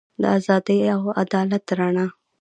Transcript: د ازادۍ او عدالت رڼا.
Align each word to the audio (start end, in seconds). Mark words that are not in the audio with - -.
د 0.21 0.23
ازادۍ 0.37 0.79
او 0.93 1.01
عدالت 1.21 1.63
رڼا. 1.77 2.05